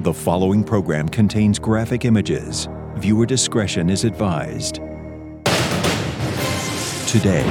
[0.00, 2.68] The following program contains graphic images.
[2.96, 4.80] Viewer discretion is advised.
[7.16, 7.46] Today,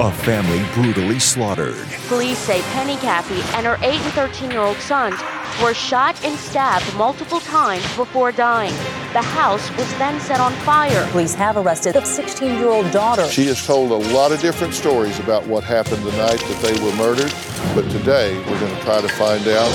[0.00, 1.86] a family brutally slaughtered.
[2.08, 5.14] Police say Penny Caffey and her 8 and 13 year old sons
[5.62, 8.72] were shot and stabbed multiple times before dying.
[9.12, 11.08] The house was then set on fire.
[11.12, 13.28] Police have arrested the 16 year old daughter.
[13.28, 16.72] She has told a lot of different stories about what happened the night that they
[16.84, 17.32] were murdered,
[17.72, 19.70] but today we're going to try to find out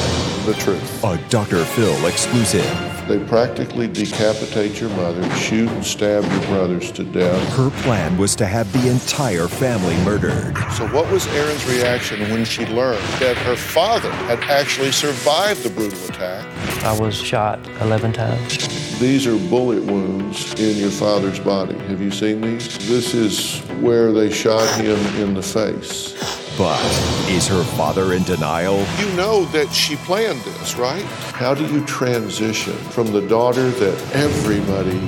[0.45, 1.01] the truth.
[1.05, 1.63] A Dr.
[1.63, 2.88] Phil exclusive.
[3.09, 7.41] They practically decapitate your mother, shoot and stab your brothers to death.
[7.55, 10.55] Her plan was to have the entire family murdered.
[10.73, 15.71] So, what was Erin's reaction when she learned that her father had actually survived the
[15.71, 16.45] brutal attack?
[16.83, 18.99] I was shot 11 times.
[18.99, 21.79] These are bullet wounds in your father's body.
[21.87, 22.77] Have you seen these?
[22.87, 26.38] This is where they shot him in the face.
[26.59, 26.83] But
[27.29, 28.85] is her father in denial?
[28.99, 31.03] You know that she planned this, right?
[31.31, 34.99] How do you transition from the daughter that everybody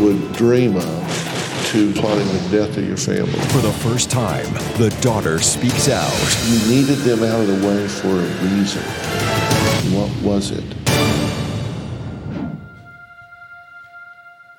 [0.00, 3.32] would dream of to plotting the death of your family?
[3.32, 6.12] For the first time, the daughter speaks out.
[6.46, 8.82] You needed them out of the way for a reason.
[9.92, 10.76] What was it?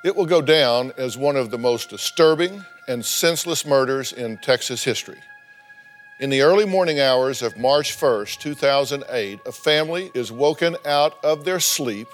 [0.03, 4.83] It will go down as one of the most disturbing and senseless murders in Texas
[4.83, 5.21] history.
[6.21, 11.45] In the early morning hours of March 1st, 2008, a family is woken out of
[11.45, 12.09] their sleep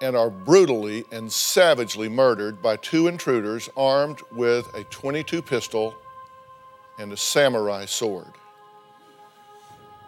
[0.00, 5.94] and are brutally and savagely murdered by two intruders armed with a 22 pistol
[6.98, 8.32] and a samurai sword.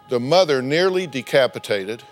[0.09, 2.03] The mother nearly decapitated,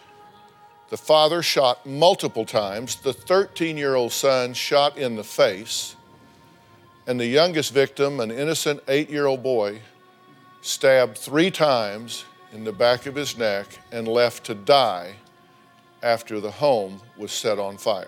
[0.88, 5.98] the father shot multiple times, the 13 year old son shot in the face,
[7.06, 9.82] and the youngest victim, an innocent eight year old boy,
[10.66, 15.14] stabbed three times in the back of his neck and left to die
[16.02, 18.08] after the home was set on fire.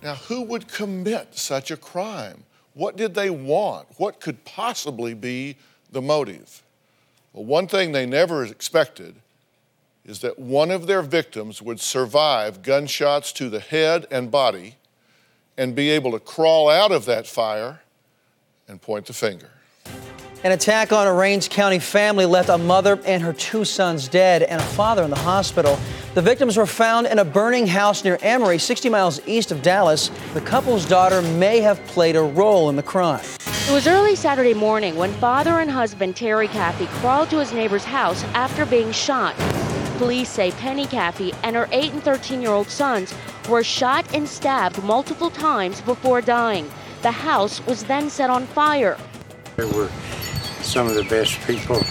[0.00, 2.44] Now, who would commit such a crime?
[2.74, 3.88] What did they want?
[3.96, 5.56] What could possibly be
[5.90, 6.62] the motive?
[7.32, 9.16] Well, one thing they never expected
[10.04, 14.76] is that one of their victims would survive gunshots to the head and body
[15.58, 17.80] and be able to crawl out of that fire
[18.68, 19.50] and point the finger.
[20.44, 24.42] An attack on a Rains County family left a mother and her two sons dead
[24.42, 25.78] and a father in the hospital.
[26.14, 30.10] The victims were found in a burning house near Emory, 60 miles east of Dallas.
[30.34, 33.24] The couple's daughter may have played a role in the crime.
[33.68, 37.84] It was early Saturday morning when father and husband Terry Caffey crawled to his neighbor's
[37.84, 39.36] house after being shot.
[39.98, 43.14] Police say Penny Caffey and her 8 and 13 year old sons
[43.48, 46.68] were shot and stabbed multiple times before dying.
[47.02, 48.98] The house was then set on fire.
[49.56, 49.88] They were
[50.62, 51.82] some of the best people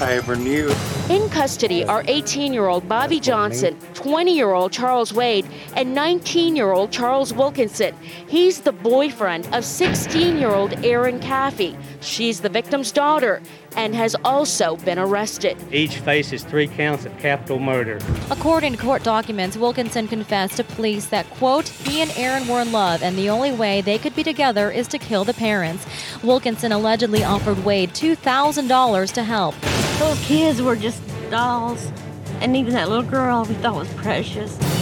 [0.00, 0.72] I ever knew.
[1.10, 6.56] In custody are 18 year old Bobby Johnson, 20 year old Charles Wade, and 19
[6.56, 7.94] year old Charles Wilkinson.
[8.26, 11.76] He's the boyfriend of 16 year old Erin Caffey.
[12.00, 13.42] She's the victim's daughter
[13.76, 15.56] and has also been arrested.
[15.72, 17.98] Each faces three counts of capital murder.
[18.30, 22.72] According to court documents, Wilkinson confessed to police that, quote, he and Erin were in
[22.72, 25.86] love and the only way they could be together is to kill the parents.
[26.22, 29.54] Wilkinson allegedly offered Wade $2,000 to help.
[29.98, 31.92] Those kids were just dolls,
[32.40, 34.79] and even that little girl we thought was precious.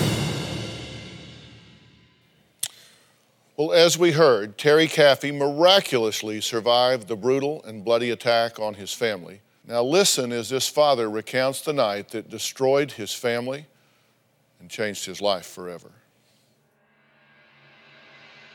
[3.58, 8.92] Well, as we heard, Terry Caffey miraculously survived the brutal and bloody attack on his
[8.92, 9.40] family.
[9.66, 13.66] Now, listen as this father recounts the night that destroyed his family
[14.60, 15.90] and changed his life forever.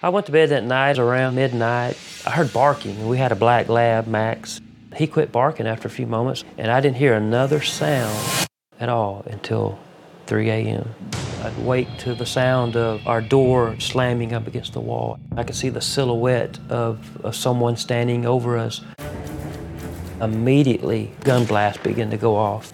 [0.02, 1.98] I went to bed that night around midnight.
[2.26, 2.96] I heard barking.
[2.96, 4.62] and We had a black lab, Max.
[4.96, 8.48] He quit barking after a few moments, and I didn't hear another sound
[8.80, 9.80] at all until
[10.28, 10.96] 3 a.m.
[11.44, 15.20] I'd wake to the sound of our door slamming up against the wall.
[15.36, 18.80] I could see the silhouette of, of someone standing over us.
[20.22, 22.72] Immediately, gun blasts begin to go off.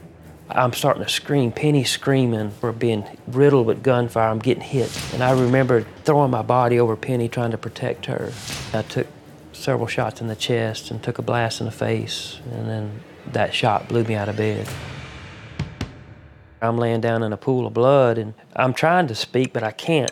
[0.52, 1.52] I'm starting to scream.
[1.52, 2.52] Penny's screaming.
[2.61, 4.29] We're being riddled with gunfire.
[4.29, 4.96] I'm getting hit.
[5.14, 8.32] And I remember throwing my body over Penny, trying to protect her.
[8.72, 9.08] I took
[9.52, 12.99] several shots in the chest and took a blast in the face, and then
[13.32, 14.67] that shot blew me out of bed.
[16.61, 19.72] I'm laying down in a pool of blood, and I'm trying to speak, but I
[19.72, 20.11] can't.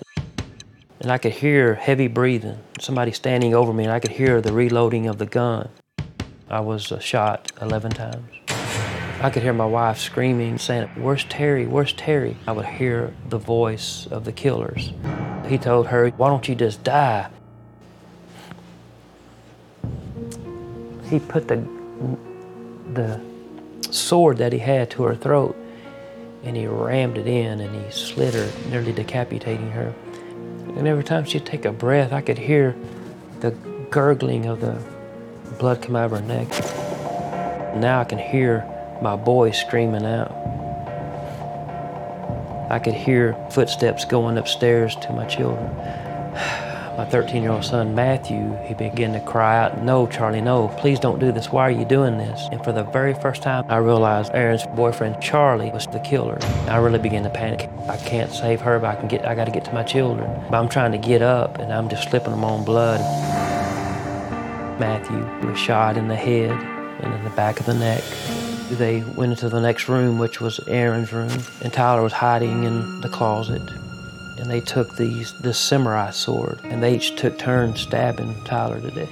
[1.02, 4.54] And I could hear heavy breathing, somebody standing over me, and I could hear the
[4.54, 5.68] reloading of the gun.
[6.50, 8.32] I was uh, shot 11 times.
[9.20, 11.68] I could hear my wife screaming, saying, Where's Terry?
[11.68, 12.38] Where's Terry?
[12.48, 14.94] I would hear the voice of the killers.
[15.48, 17.30] He told her, Why don't you just die?
[21.10, 21.68] He put the,
[22.94, 23.20] the
[23.92, 25.58] sword that he had to her throat
[26.48, 29.94] and he rammed it in and he slit her, nearly decapitating her.
[30.78, 32.76] And every time she'd take a breath, I could hear
[33.42, 33.52] the
[33.90, 34.82] gurgling of the
[35.60, 36.48] blood come out of her neck.
[37.76, 38.66] Now I can hear
[39.02, 40.32] my boy screaming out.
[42.70, 45.70] I could hear footsteps going upstairs to my children.
[46.98, 51.00] My 13 year old son, Matthew, he began to cry out, No, Charlie, no, please
[51.00, 51.52] don't do this.
[51.52, 52.50] Why are you doing this?
[52.52, 56.40] And for the very first time, I realized Erin's boyfriend, Charlie, was the killer.
[56.68, 57.70] I really began to panic.
[57.88, 60.28] I can't save her, but I can get, I got to get to my children.
[60.50, 63.00] But I'm trying to get up, and I'm just slipping them on blood.
[64.80, 68.04] Matthew was shot in the head and in the back of the neck.
[68.72, 73.02] They went into the next room, which was Erin's room, and Tyler was hiding in
[73.02, 73.62] the closet
[74.40, 78.92] and they took these this samurai sword and they each took turns stabbing Tyler to
[78.92, 79.10] death.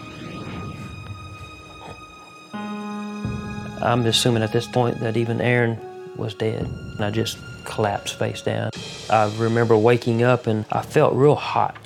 [3.81, 5.79] I'm assuming at this point that even Erin
[6.15, 6.63] was dead.
[6.63, 8.71] And I just collapsed face down.
[9.09, 11.77] I remember waking up and I felt real hot.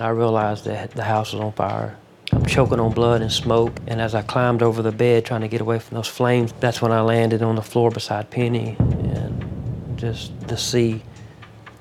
[0.00, 1.98] I realized that the house was on fire.
[2.32, 5.48] I'm choking on blood and smoke, and as I climbed over the bed trying to
[5.48, 9.98] get away from those flames, that's when I landed on the floor beside Penny and
[9.98, 11.02] just the see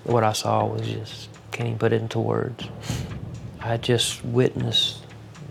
[0.04, 2.68] what I saw was just, can't even put it into words.
[3.60, 5.04] I just witnessed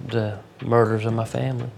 [0.09, 1.71] the murders of my family.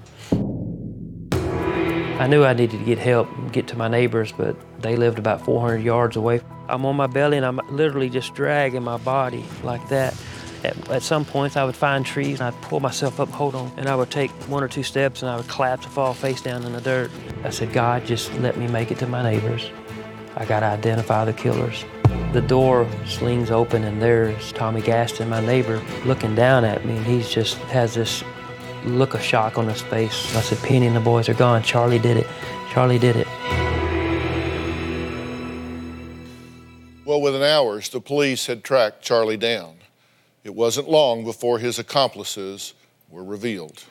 [2.18, 5.44] I knew I needed to get help, get to my neighbors, but they lived about
[5.44, 6.40] 400 yards away.
[6.68, 10.14] I'm on my belly and I'm literally just dragging my body like that.
[10.62, 13.72] At, at, some points, I would find trees and I'd pull myself up, hold on,
[13.76, 16.40] and I would take one or two steps and I would collapse and fall face
[16.40, 17.10] down in the dirt.
[17.42, 19.68] I said, God, just let me make it to my neighbors.
[20.36, 21.84] I got to identify the killers.
[22.32, 27.04] The door slings open, and there's Tommy Gaston, my neighbor, looking down at me, and
[27.04, 28.24] he just has this
[28.86, 30.34] look of shock on his face.
[30.34, 31.62] I said, Penny and the boys are gone.
[31.62, 32.26] Charlie did it.
[32.70, 33.26] Charlie did it.
[37.04, 39.76] Well, within hours, the police had tracked Charlie down.
[40.42, 42.72] It wasn't long before his accomplices
[43.10, 43.84] were revealed.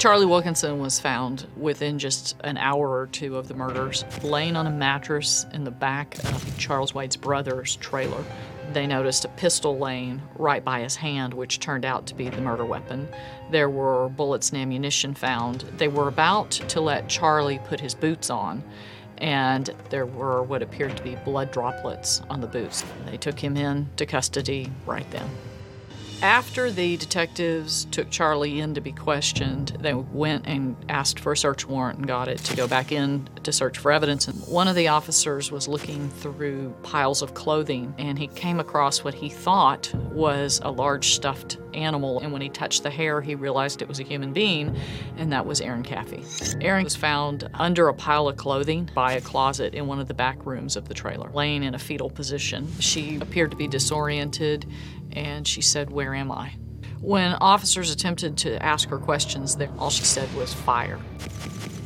[0.00, 4.66] Charlie Wilkinson was found within just an hour or two of the murders, laying on
[4.66, 8.24] a mattress in the back of Charles Wade's brother's trailer.
[8.72, 12.40] They noticed a pistol laying right by his hand, which turned out to be the
[12.40, 13.08] murder weapon.
[13.50, 15.66] There were bullets and ammunition found.
[15.76, 18.64] They were about to let Charlie put his boots on,
[19.18, 22.86] and there were what appeared to be blood droplets on the boots.
[23.04, 25.28] They took him in to custody right then.
[26.22, 31.36] After the detectives took Charlie in to be questioned, they went and asked for a
[31.36, 34.28] search warrant and got it to go back in to search for evidence.
[34.28, 39.02] And one of the officers was looking through piles of clothing and he came across
[39.02, 42.20] what he thought was a large stuffed animal.
[42.20, 44.76] And when he touched the hair, he realized it was a human being,
[45.16, 46.22] and that was Erin Caffey.
[46.62, 50.14] Erin was found under a pile of clothing by a closet in one of the
[50.14, 52.68] back rooms of the trailer, laying in a fetal position.
[52.80, 54.66] She appeared to be disoriented
[55.12, 56.52] and she said, Where am I?
[57.00, 60.98] When officers attempted to ask her questions, all she said was fire.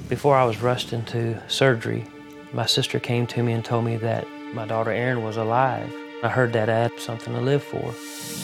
[0.08, 2.04] Before I was rushed into surgery,
[2.52, 5.92] my sister came to me and told me that my daughter Erin was alive.
[6.22, 7.94] I heard that I had something to live for.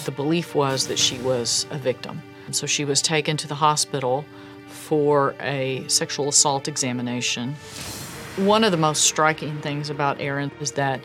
[0.05, 2.23] The belief was that she was a victim.
[2.47, 4.25] And so she was taken to the hospital
[4.69, 7.55] for a sexual assault examination.
[8.37, 11.01] One of the most striking things about Erin is that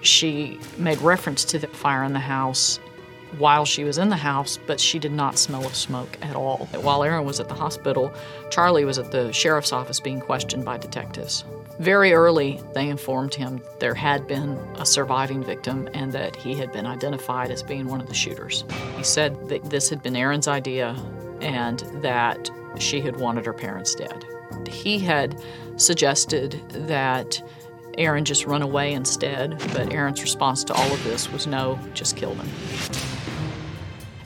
[0.00, 2.78] she made reference to the fire in the house
[3.38, 6.68] while she was in the house, but she did not smell of smoke at all.
[6.80, 8.12] While Erin was at the hospital,
[8.50, 11.44] Charlie was at the sheriff's office being questioned by detectives.
[11.78, 16.72] Very early, they informed him there had been a surviving victim and that he had
[16.72, 18.64] been identified as being one of the shooters.
[18.96, 20.96] He said that this had been Erin's idea
[21.40, 24.24] and that she had wanted her parents dead.
[24.68, 25.40] He had
[25.76, 27.42] suggested that
[27.98, 32.16] Erin just run away instead, but Erin's response to all of this was no, just
[32.16, 32.48] kill them.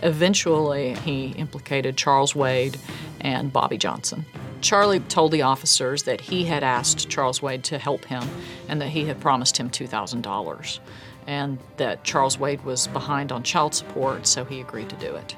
[0.02, 2.78] Eventually, he implicated Charles Wade
[3.20, 4.24] and Bobby Johnson.
[4.60, 8.24] Charlie told the officers that he had asked Charles Wade to help him
[8.68, 10.80] and that he had promised him $2,000
[11.28, 15.36] and that Charles Wade was behind on child support, so he agreed to do it.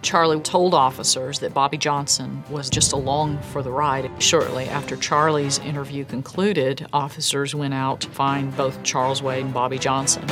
[0.00, 4.10] Charlie told officers that Bobby Johnson was just along for the ride.
[4.22, 9.78] Shortly after Charlie's interview concluded, officers went out to find both Charles Wade and Bobby
[9.78, 10.24] Johnson.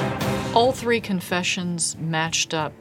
[0.54, 2.72] All three confessions matched up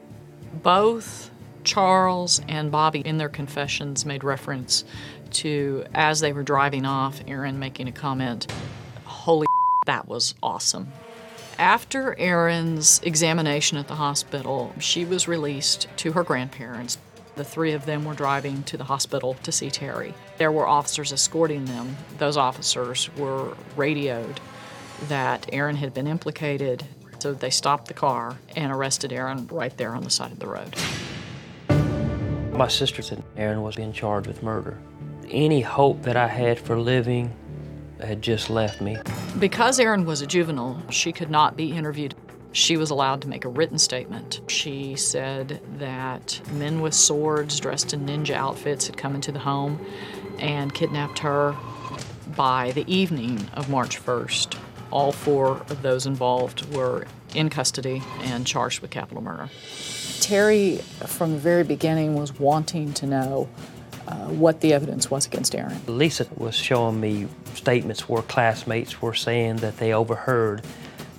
[0.63, 1.29] both
[1.63, 4.83] Charles and Bobby, in their confessions, made reference
[5.31, 8.51] to as they were driving off, Erin making a comment,
[9.05, 9.47] Holy,
[9.85, 10.91] that was awesome.
[11.59, 16.97] After Erin's examination at the hospital, she was released to her grandparents.
[17.35, 20.13] The three of them were driving to the hospital to see Terry.
[20.37, 21.95] There were officers escorting them.
[22.17, 24.39] Those officers were radioed
[25.07, 26.85] that Erin had been implicated,
[27.23, 30.45] so they stopped the car and arrested Erin right there on the side of the
[30.45, 30.75] road.
[32.51, 34.77] My sister said Erin was being charged with murder.
[35.29, 37.33] Any hope that I had for living
[38.01, 38.97] had just left me.
[39.39, 42.13] Because Erin was a juvenile, she could not be interviewed.
[42.51, 44.41] She was allowed to make a written statement.
[44.49, 49.79] She said that men with swords dressed in ninja outfits had come into the home
[50.39, 51.55] and kidnapped her
[52.35, 54.59] by the evening of March 1st.
[54.93, 59.49] All four of those involved were in custody and charged with capital murder.
[60.19, 63.49] Terry, from the very beginning, was wanting to know
[64.07, 65.81] uh, what the evidence was against Erin.
[65.87, 70.61] Lisa was showing me statements where classmates were saying that they overheard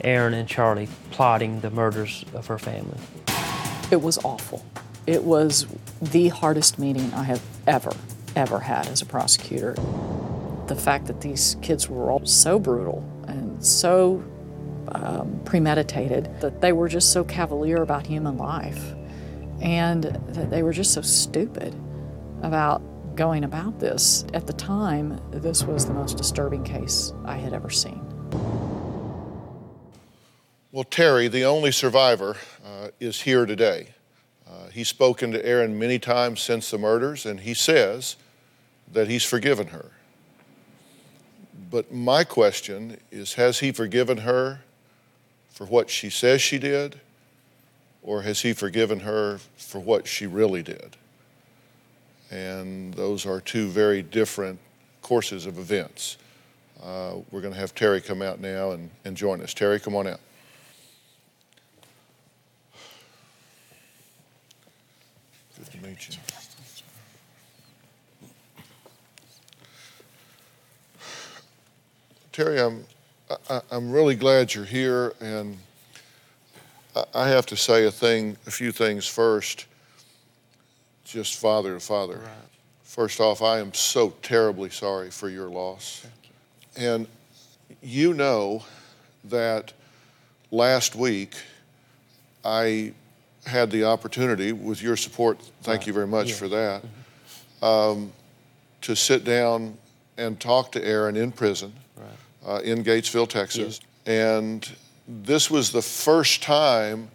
[0.03, 2.99] Erin and Charlie plotting the murders of her family.
[3.91, 4.65] It was awful.
[5.05, 5.67] It was
[6.01, 7.93] the hardest meeting I have ever,
[8.37, 9.75] ever had as a prosecutor.
[10.69, 13.14] The fact that these kids were all so brutal and
[13.59, 14.23] so
[14.89, 18.95] um, premeditated, that they were just so cavalier about human life,
[19.61, 21.75] and that they were just so stupid
[22.43, 22.83] about
[23.17, 24.25] going about this.
[24.35, 28.01] At the time, this was the most disturbing case I had ever seen.
[30.73, 33.91] Well, Terry, the only survivor, uh, is here today.
[34.47, 38.17] Uh, he's spoken to Erin many times since the murders, and he says
[38.93, 39.93] that he's forgiven her.
[41.75, 44.61] But my question is Has he forgiven her
[45.51, 47.01] for what she says she did,
[48.01, 50.97] or has he forgiven her for what she really did?
[52.31, 54.61] And those are two very different
[55.03, 56.17] courses of events.
[56.81, 59.53] Uh, we're going to have Terry come out now and, and join us.
[59.53, 60.21] Terry, come on out.
[65.59, 66.34] Good to meet you.
[72.35, 72.85] Terry, I'm,
[73.49, 75.57] I, I'm really glad you're here, and
[76.97, 79.67] I, I have to say a thing, a few things first,
[81.05, 82.21] just father to father.
[82.83, 86.09] First off, I am so terribly sorry for your loss.
[86.77, 87.07] And
[87.81, 88.65] you know
[89.27, 89.73] that
[90.51, 91.37] last week
[92.45, 92.95] I
[93.47, 96.85] had the opportunity, with your support, thank you very much for that,
[97.63, 98.11] um,
[98.81, 99.79] to sit down
[100.17, 101.73] and talk to Erin in prison
[102.47, 103.81] uh, in Gatesville, Texas.
[104.07, 104.69] And
[105.07, 107.11] this was the first time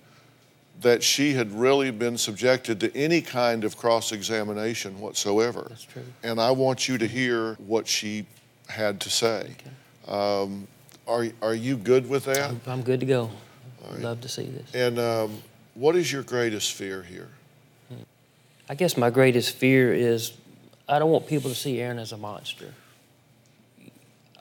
[0.81, 5.65] that she had really been subjected to any kind of cross examination whatsoever.
[5.69, 6.03] That's true.
[6.24, 8.25] And I want you to hear what she
[8.67, 9.55] had to say.
[10.07, 10.67] Um,
[11.05, 12.50] are, are you good with that?
[12.50, 13.29] I'm, I'm good to go.
[13.98, 14.74] Love to see this.
[14.74, 15.41] And um,
[15.74, 17.29] what is your greatest fear here?
[18.69, 20.33] I guess my greatest fear is
[20.88, 22.74] I don't want people to see Erin as a monster.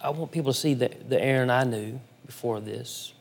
[0.02, 3.12] I want people to see the, the Erin I knew before this,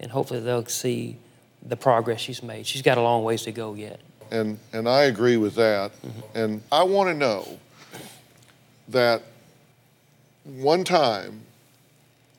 [0.00, 1.18] and hopefully they'll see
[1.62, 2.66] the progress she's made.
[2.66, 4.00] She's got a long ways to go yet.
[4.30, 5.92] And, and I agree with that.
[5.92, 6.38] Mm-hmm.
[6.38, 7.58] And I want to know
[8.88, 9.22] that
[10.44, 11.42] one time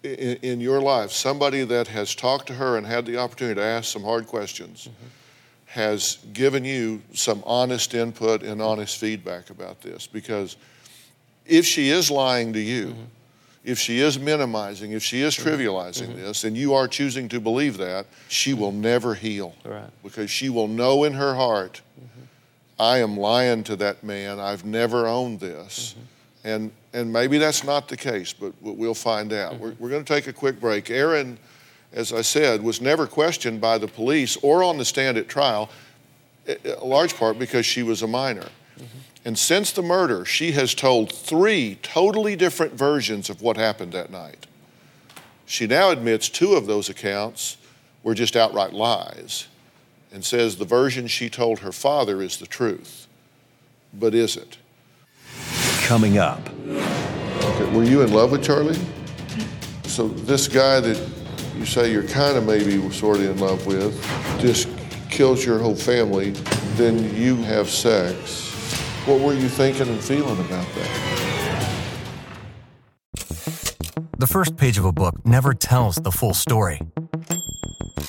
[0.03, 3.65] in, in your life, somebody that has talked to her and had the opportunity to
[3.65, 5.07] ask some hard questions mm-hmm.
[5.67, 10.07] has given you some honest input and honest feedback about this.
[10.07, 10.57] Because
[11.45, 13.03] if she is lying to you, mm-hmm.
[13.63, 15.49] If she is minimizing, if she is mm-hmm.
[15.49, 16.21] trivializing mm-hmm.
[16.21, 19.55] this, and you are choosing to believe that, she will never heal.
[19.63, 19.89] Right.
[20.03, 22.25] Because she will know in her heart, mm-hmm.
[22.79, 24.39] I am lying to that man.
[24.39, 25.95] I've never owned this.
[26.43, 29.57] And, and maybe that's not the case, but we- we'll find out.
[29.59, 30.89] We're, we're going to take a quick break.
[30.89, 31.37] Erin,
[31.93, 35.69] as I said, was never questioned by the police or on the stand at trial,
[36.47, 38.49] a a large part because she was a minor.
[39.25, 44.11] And since the murder, she has told three totally different versions of what happened that
[44.11, 44.47] night.
[45.45, 47.57] She now admits two of those accounts
[48.03, 49.47] were just outright lies
[50.11, 53.07] and says the version she told her father is the truth.
[53.93, 54.57] But is it?
[55.83, 56.41] Coming up.
[56.49, 58.79] Okay, were you in love with Charlie?
[59.85, 61.09] So this guy that
[61.55, 64.01] you say you're kind of maybe sort of in love with
[64.39, 64.67] just
[65.09, 66.31] kills your whole family,
[66.75, 68.42] then you have sex.
[69.05, 70.89] What were you thinking and feeling about that?
[74.17, 76.79] The first page of a book never tells the full story.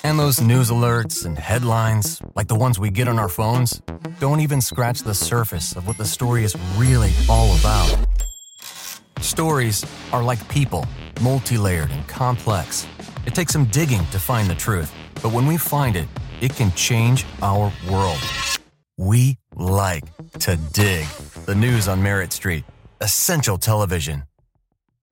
[0.04, 3.82] And those news alerts and headlines, like the ones we get on our phones,
[4.20, 8.06] don't even scratch the surface of what the story is really all about.
[9.18, 10.86] Stories are like people,
[11.20, 12.86] multi layered and complex.
[13.26, 16.06] It takes some digging to find the truth, but when we find it,
[16.40, 18.20] it can change our world.
[18.96, 20.04] We like
[20.40, 21.06] to dig.
[21.46, 22.64] The news on Merit Street.
[23.00, 24.24] Essential television.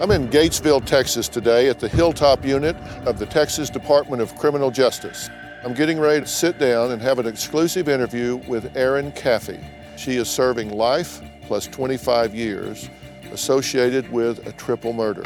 [0.00, 4.70] I'm in Gatesville, Texas today at the Hilltop Unit of the Texas Department of Criminal
[4.70, 5.28] Justice.
[5.64, 9.60] I'm getting ready to sit down and have an exclusive interview with Erin Caffey.
[9.96, 12.88] She is serving life plus 25 years
[13.32, 15.24] associated with a triple murder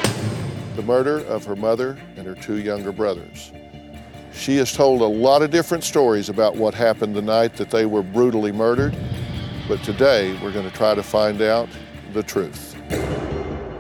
[0.75, 3.53] the murder of her mother and her two younger brothers.
[4.33, 7.85] She has told a lot of different stories about what happened the night that they
[7.85, 8.97] were brutally murdered,
[9.69, 11.69] but today we're going to try to find out
[12.15, 12.75] the truth.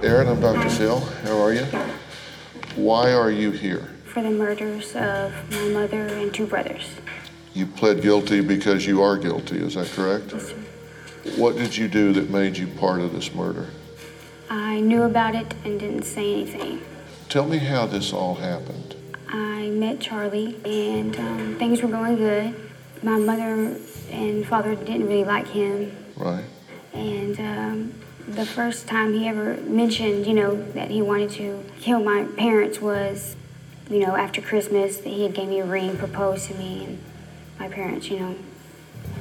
[0.03, 0.69] Erin, I'm Dr.
[0.69, 0.99] Phil.
[0.99, 1.65] How are you?
[2.75, 3.89] Why are you here?
[4.07, 6.97] For the murders of my mother and two brothers.
[7.55, 10.33] You pled guilty because you are guilty, is that correct?
[10.33, 10.57] Yes, sir.
[11.37, 13.69] What did you do that made you part of this murder?
[14.51, 16.83] I knew about it and didn't say anything.
[17.29, 18.97] Tell me how this all happened.
[19.29, 22.57] I met Charlie and um, things were going good.
[23.05, 23.79] My mother
[24.11, 25.97] and father didn't really like him.
[26.17, 26.45] Right.
[26.93, 32.03] And um, the first time he ever mentioned, you know, that he wanted to kill
[32.03, 33.37] my parents was,
[33.91, 36.99] you know, after Christmas, that he had gave me a ring, proposed to me, and
[37.59, 38.35] my parents, you know,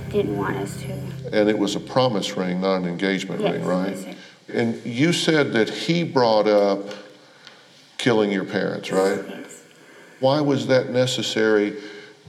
[0.10, 0.91] didn't want us to.
[1.34, 3.96] And it was a promise ring, not an engagement Yes, ring, right?
[3.98, 4.15] yes.
[4.53, 6.89] And you said that he brought up
[7.98, 9.24] killing your parents, right?
[9.27, 9.63] Yes.
[10.20, 11.77] Why was that necessary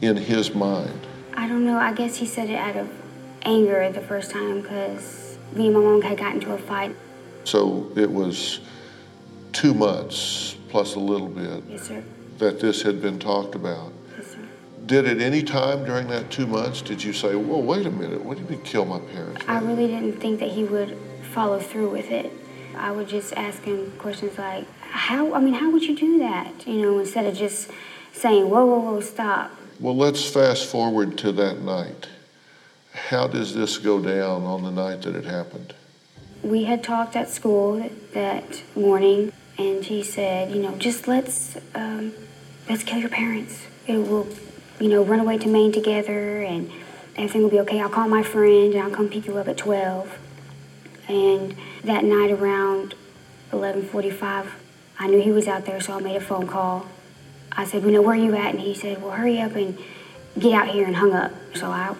[0.00, 1.07] in his mind?
[1.35, 1.79] I don't know.
[1.79, 2.91] I guess he said it out of
[3.43, 5.22] anger the first time because
[5.54, 6.94] me and my mom had gotten into a fight.
[7.44, 8.61] So it was
[9.52, 12.02] two months plus a little bit Yes, sir.
[12.38, 13.93] that this had been talked about.
[14.17, 14.38] Yes, sir.
[14.86, 18.25] Did at any time during that two months did you say, "Well, wait a minute,
[18.25, 20.97] what do you mean kill my parents?" I really didn't think that he would
[21.32, 22.32] follow through with it.
[22.76, 25.34] I would just ask him questions like, "How?
[25.34, 27.71] I mean, how would you do that?" You know, instead of just
[28.12, 32.08] saying, "Whoa, whoa, whoa, stop." Well, let's fast forward to that night.
[32.93, 35.75] How does this go down on the night that it happened?
[36.43, 42.13] We had talked at school that morning, and he said, "You know, just let's um,
[42.69, 43.67] let's kill your parents.
[43.87, 44.28] It will,
[44.78, 46.71] you know, run away to Maine together, and
[47.17, 47.81] everything will be okay.
[47.81, 50.19] I'll call my friend, and I'll come pick you up at 12."
[51.09, 52.95] And that night around
[53.52, 54.52] 11:45,
[54.99, 56.87] I knew he was out there, so I made a phone call.
[57.52, 59.78] I said, "You know, where are you at?" And he said, "Well, hurry up and
[60.39, 61.33] get out here," and hung up.
[61.55, 61.95] So I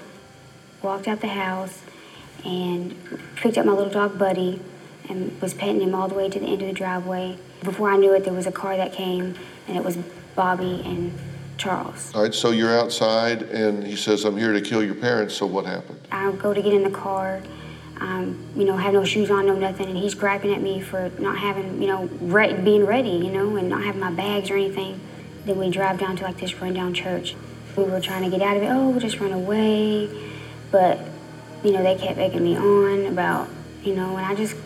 [0.83, 1.83] walked out the house
[2.45, 2.97] and
[3.37, 4.61] picked up my little dog Buddy
[5.09, 7.39] and was petting him all the way to the end of the driveway.
[7.63, 9.37] Before I knew it, there was a car that came,
[9.69, 9.97] and it was
[10.35, 11.13] Bobby and
[11.59, 12.13] Charles.
[12.15, 15.47] All right, so you're outside, and he says, "I'm here to kill your parents." So
[15.47, 16.01] what happened?
[16.11, 17.41] I go to get in the car,
[18.01, 21.11] um, you know, have no shoes on, no nothing, and he's griping at me for
[21.19, 24.57] not having, you know, re- being ready, you know, and not having my bags or
[24.57, 24.99] anything.
[25.45, 27.37] Then we drive down to like this rundown church.
[27.77, 28.67] We were trying to get out of it.
[28.67, 30.09] Oh, we'll just run away,
[30.73, 30.99] but
[31.63, 33.49] you know, they kept egging me on about,
[33.85, 34.57] you know, and I just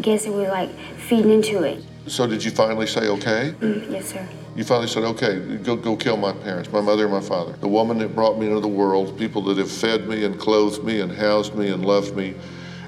[0.00, 0.70] guess it was like
[1.08, 1.82] feeding into it.
[2.08, 3.54] So did you finally say, "Okay"?
[3.60, 4.28] Mm, yes, sir.
[4.54, 7.68] You finally said, "Okay, go go kill my parents, my mother and my father, the
[7.68, 11.00] woman that brought me into the world, people that have fed me and clothed me
[11.00, 12.34] and housed me and loved me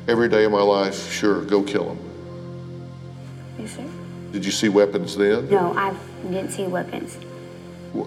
[0.07, 1.11] every day of my life.
[1.11, 1.99] Sure, go kill them."
[3.59, 3.85] Yes, sir.
[4.33, 5.49] Did you see weapons then?
[5.49, 5.94] No, I
[6.31, 7.16] didn't see weapons.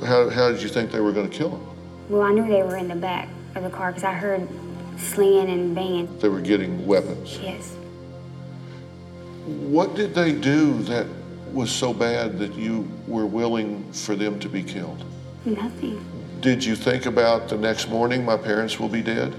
[0.06, 1.62] How, how did you think they were going to kill them?
[2.08, 4.48] Well, I knew they were in the back of the car because I heard
[4.98, 6.18] slinging and banging.
[6.20, 7.40] They were getting weapons.
[7.42, 7.76] Yes.
[9.46, 11.08] What did they do that
[11.52, 15.04] was so bad that you were willing for them to be killed?
[15.46, 16.04] Nothing.
[16.40, 19.34] Did you think about the next morning my parents will be dead?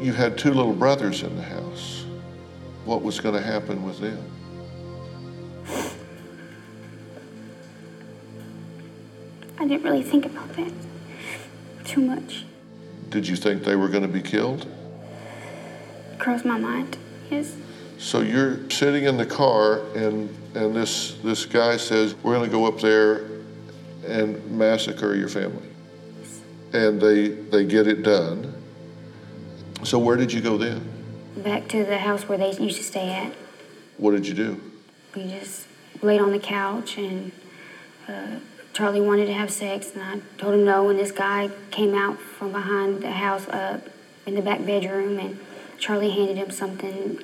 [0.00, 2.04] You had two little brothers in the house.
[2.84, 4.24] What was going to happen with them?
[9.58, 10.72] I didn't really think about that
[11.84, 12.44] too much.
[13.10, 14.66] Did you think they were going to be killed?
[16.18, 16.96] Crossed my mind.
[17.30, 17.54] Yes.
[17.98, 22.56] So you're sitting in the car, and and this this guy says we're going to
[22.56, 23.26] go up there
[24.06, 25.68] and massacre your family,
[26.72, 28.54] and they they get it done.
[29.84, 30.88] So where did you go then?
[31.36, 33.32] Back to the house where they used to stay at.
[33.98, 34.60] What did you do?
[35.14, 35.66] We just
[36.02, 37.32] laid on the couch, and
[38.08, 38.36] uh,
[38.72, 40.88] Charlie wanted to have sex, and I told him no.
[40.88, 43.88] And this guy came out from behind the house, up
[44.26, 45.38] in the back bedroom, and
[45.78, 47.18] Charlie handed him something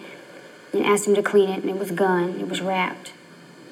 [0.73, 2.39] and asked him to clean it, and it was a gun.
[2.41, 3.13] It was wrapped.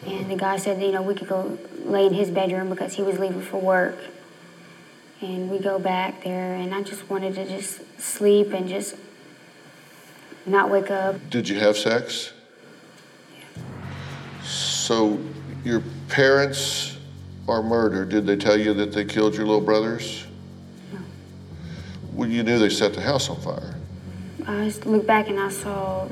[0.07, 3.03] And the guy said, you know, we could go lay in his bedroom because he
[3.03, 3.99] was leaving for work.
[5.21, 8.95] And we go back there, and I just wanted to just sleep and just
[10.47, 11.17] not wake up.
[11.31, 12.33] Did you have sex?
[14.43, 15.19] So
[15.65, 16.96] your parents
[17.49, 20.27] are murder, Did they tell you that they killed your little brothers?
[20.93, 20.99] No.
[22.13, 23.75] Well, you knew they set the house on fire.
[24.47, 26.09] I just looked back and I saw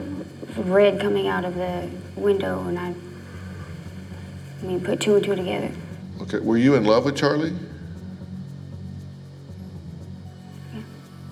[0.56, 2.94] red coming out of the window, and I,
[4.62, 5.70] I mean, put two and two together.
[6.22, 6.38] Okay.
[6.38, 7.52] Were you in love with Charlie?
[10.72, 10.80] Yeah.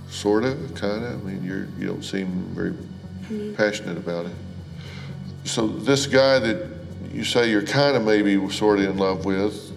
[0.09, 1.19] Sorta, kinda.
[1.21, 3.55] I mean, you're you don't seem very mm-hmm.
[3.55, 4.33] passionate about it.
[5.45, 6.69] So this guy that
[7.13, 9.72] you say you're kind of maybe sort of in love with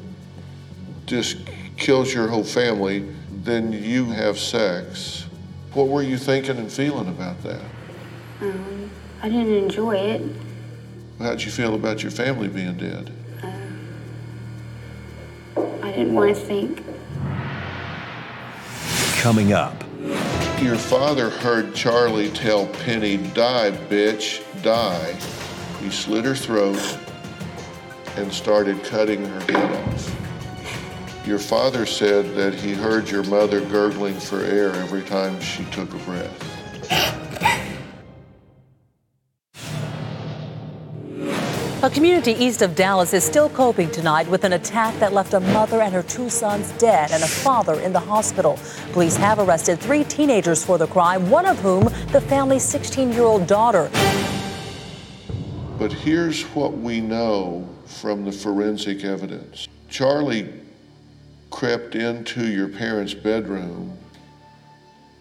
[1.05, 1.37] just
[1.77, 3.05] kills your whole family.
[3.43, 5.25] Then you have sex.
[5.73, 7.61] What were you thinking and feeling about that?
[8.41, 8.89] Um,
[9.21, 10.21] I didn't enjoy it.
[11.19, 13.11] How'd you feel about your family being dead?
[15.57, 16.83] I didn't want to think.
[19.21, 19.83] Coming up,
[20.61, 25.13] Your father heard Charlie tell Penny, die, bitch, die.
[25.81, 26.97] He slit her throat
[28.17, 30.24] and started cutting her head off.
[31.25, 35.91] Your father said that he heard your mother gurgling for air every time she took
[35.91, 36.51] a breath.
[41.81, 45.39] A community east of Dallas is still coping tonight with an attack that left a
[45.39, 48.59] mother and her two sons dead and a father in the hospital.
[48.91, 53.23] Police have arrested three teenagers for the crime, one of whom the family's 16 year
[53.23, 53.89] old daughter.
[55.79, 60.64] But here's what we know from the forensic evidence Charlie
[61.55, 63.97] crept into your parents' bedroom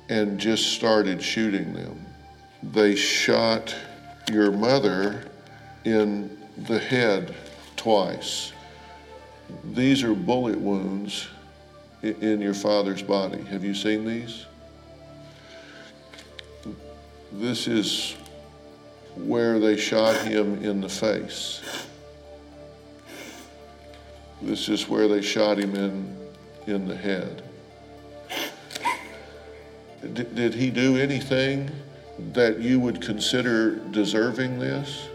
[0.09, 2.05] and just started shooting them.
[2.61, 3.73] They shot
[4.33, 5.31] your mother
[5.85, 7.37] in the head
[7.77, 8.53] twice.
[9.63, 11.29] These are bullet wounds
[12.03, 13.41] in your father's body.
[13.45, 14.47] Have you seen these?
[17.31, 18.17] This is
[19.15, 21.87] where they shot him in the face.
[24.43, 26.24] This is where they shot him in,
[26.67, 27.43] in the head.
[30.01, 31.71] Did, did he do anything
[32.33, 35.09] that you would consider deserving this?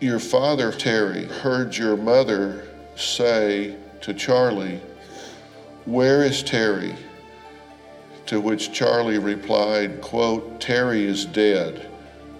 [0.00, 4.80] Your father, Terry, heard your mother say to Charlie,
[5.84, 6.94] Where is Terry?
[8.26, 11.90] To which Charlie replied, quote, Terry is dead.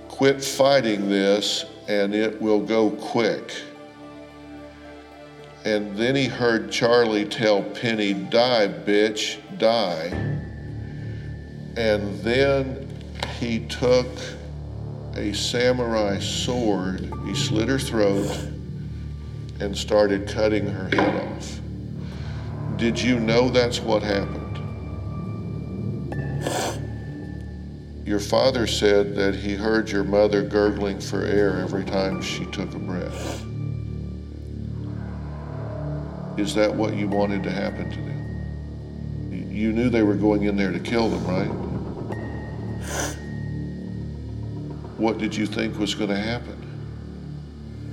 [0.09, 3.53] Quit fighting this and it will go quick.
[5.65, 10.07] And then he heard Charlie tell Penny, Die, bitch, die.
[11.77, 12.89] And then
[13.39, 14.07] he took
[15.17, 18.31] a samurai sword, he slit her throat,
[19.61, 21.61] and started cutting her head off.
[22.77, 24.41] Did you know that's what happened?
[28.07, 32.75] Your father said that he heard your mother gurgling for air every time she took
[32.75, 33.50] a breath.
[36.37, 39.51] Is that what you wanted to happen to them?
[39.51, 41.51] You knew they were going in there to kill them, right?
[44.97, 46.57] What did you think was going to happen?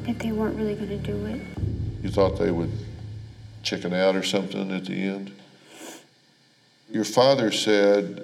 [0.06, 1.42] That they weren't really going to do it.
[2.04, 2.72] You thought they would
[3.64, 5.32] chicken out or something at the end?
[6.90, 8.24] Your father said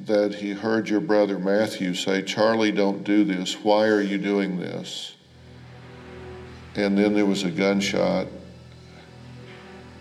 [0.00, 3.54] that he heard your brother Matthew say, Charlie, don't do this.
[3.62, 5.14] Why are you doing this?
[6.74, 8.26] And then there was a gunshot,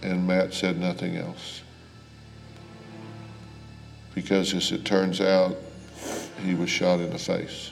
[0.01, 1.61] and Matt said nothing else.
[4.15, 5.55] Because as it turns out,
[6.43, 7.71] he was shot in the face.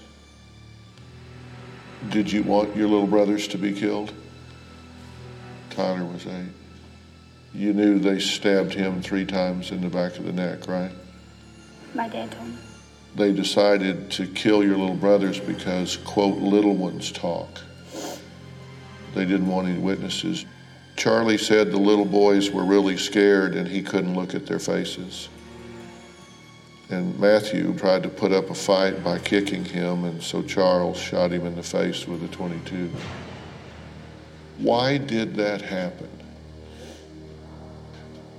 [2.09, 4.13] Did you want your little brothers to be killed?
[5.71, 6.51] Tyler was eight.
[7.53, 10.91] You knew they stabbed him three times in the back of the neck, right?
[11.93, 12.57] My dad told me.
[13.15, 17.61] They decided to kill your little brothers because, quote, little ones talk.
[19.15, 20.45] They didn't want any witnesses.
[20.97, 25.29] Charlie said the little boys were really scared and he couldn't look at their faces.
[26.89, 31.31] And Matthew tried to put up a fight by kicking him, and so Charles shot
[31.31, 32.89] him in the face with a 22.
[34.57, 36.09] Why did that happen?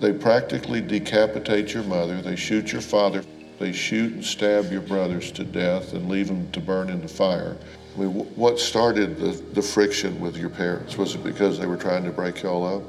[0.00, 3.22] They practically decapitate your mother, they shoot your father,
[3.58, 7.08] they shoot and stab your brothers to death and leave them to burn in the
[7.08, 7.56] fire.
[7.98, 10.96] I mean, what started the, the friction with your parents?
[10.96, 12.82] Was it because they were trying to break y'all up?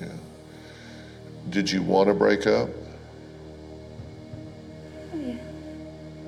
[0.00, 0.08] Yeah.
[1.50, 2.68] Did you want to break up?
[5.14, 5.36] Oh, yeah.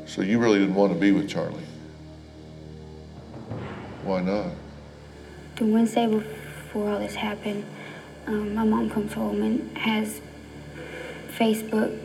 [0.06, 1.64] So you really didn't want to be with Charlie.
[4.04, 4.52] Why not?
[5.56, 7.64] The Wednesday before all this happened,
[8.28, 10.20] um, my mom comes home and has
[11.30, 11.98] Facebook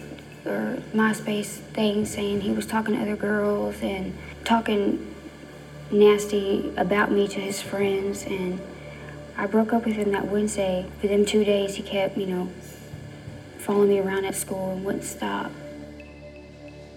[0.48, 4.18] or MySpace things saying he was talking to other girls and
[4.50, 5.16] talking
[5.92, 8.26] nasty about me to his friends.
[8.26, 8.60] And
[9.38, 10.88] I broke up with him that Wednesday.
[11.00, 12.50] For them two days, he kept, you know,
[13.60, 15.52] following me around at school and wouldn't stop.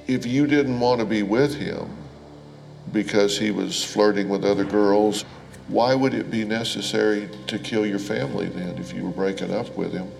[0.07, 1.95] If you didn't want to be with him
[2.91, 5.27] because he was flirting with other girls,
[5.69, 9.77] why would it be necessary to kill your family then if you were breaking up
[9.77, 10.11] with him?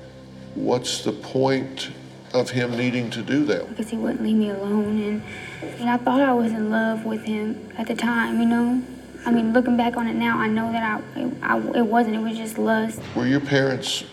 [0.55, 1.93] What's the point
[2.33, 3.69] of him needing to do that?
[3.69, 5.03] Because he wouldn't leave me alone.
[5.03, 5.23] And,
[5.81, 8.83] and I thought I was in love with him at the time, you know?
[9.25, 12.17] I mean, looking back on it now, I know that I, it, I, it wasn't.
[12.17, 13.01] It was just lust.
[13.15, 14.05] Were your parents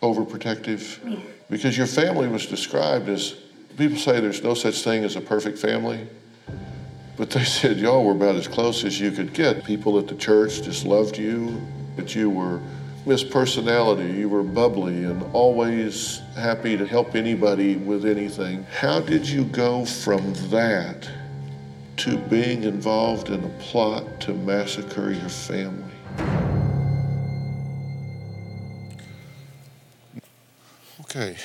[0.00, 0.98] overprotective?
[1.08, 1.18] Yeah.
[1.50, 3.34] Because your family was described as
[3.76, 6.06] people say there's no such thing as a perfect family.
[7.16, 9.64] But they said y'all were about as close as you could get.
[9.64, 11.60] People at the church just loved you,
[11.96, 12.60] but you were
[13.04, 18.64] Miss Personality, you were bubbly and always happy to help anybody with anything.
[18.70, 21.10] How did you go from that
[21.96, 25.92] to being involved in a plot to massacre your family?
[31.00, 31.36] Okay.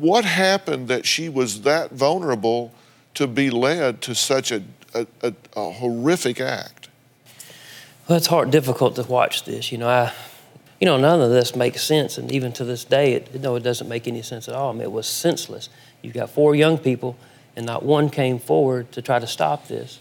[0.00, 2.72] What happened that she was that vulnerable
[3.14, 4.62] to be led to such a,
[4.94, 6.77] a, a, a horrific act?
[8.08, 9.70] Well, it's hard, difficult to watch this.
[9.70, 10.14] You know, I,
[10.80, 13.62] you know, none of this makes sense, and even to this day, it, no, it
[13.62, 14.70] doesn't make any sense at all.
[14.70, 15.68] I mean, it was senseless.
[16.00, 17.18] You've got four young people,
[17.54, 19.98] and not one came forward to try to stop this.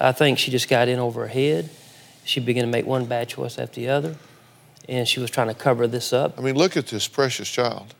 [0.00, 1.70] I think she just got in over her head.
[2.24, 4.16] She began to make one bad choice after the other,
[4.88, 6.36] and she was trying to cover this up.
[6.36, 7.94] I mean, look at this precious child.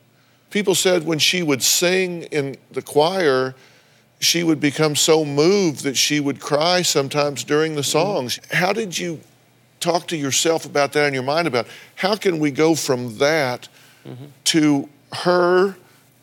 [0.49, 3.55] People said when she would sing in the choir,
[4.19, 7.89] she would become so moved that she would cry sometimes during the mm-hmm.
[7.89, 8.39] songs.
[8.51, 9.21] How did you
[9.79, 13.67] talk to yourself about that in your mind about how can we go from that
[14.05, 14.25] mm-hmm.
[14.45, 15.75] to her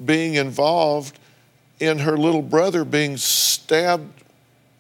[0.05, 1.19] being involved
[1.81, 4.23] in her little brother being stabbed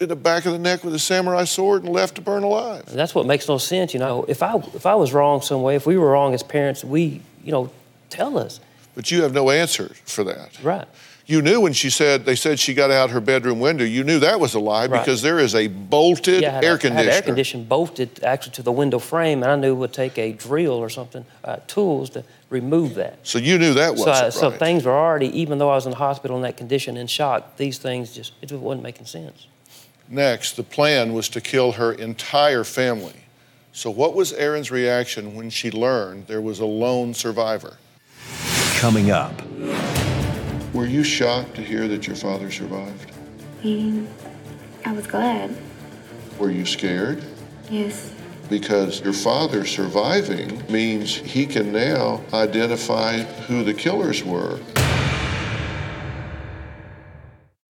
[0.00, 2.85] in the back of the neck with a samurai sword and left to burn alive.
[2.87, 4.24] That's what makes no sense, you know.
[4.28, 7.22] If I if I was wrong some way, if we were wrong as parents, we,
[7.44, 7.70] you know,
[8.11, 8.61] tell us.
[8.94, 10.62] But you have no answer for that.
[10.62, 10.87] Right.
[11.33, 13.85] You knew when she said they said she got out her bedroom window.
[13.85, 15.01] You knew that was a lie right.
[15.01, 17.11] because there is a bolted yeah, air conditioner.
[17.11, 20.33] air condition bolted actually to the window frame, and I knew it would take a
[20.33, 23.27] drill or something, uh, tools to remove that.
[23.27, 24.33] So you knew that wasn't so, right.
[24.35, 27.07] So things were already, even though I was in the hospital in that condition in
[27.07, 29.47] shock, these things just it just wasn't making sense.
[30.11, 33.25] Next, the plan was to kill her entire family.
[33.73, 37.79] So what was Erin's reaction when she learned there was a lone survivor?
[38.77, 39.33] Coming up.
[40.72, 43.12] Were you shocked to hear that your father survived?
[43.62, 45.54] I was glad.
[46.38, 47.22] Were you scared?
[47.70, 48.12] Yes.
[48.48, 54.58] Because your father surviving means he can now identify who the killers were.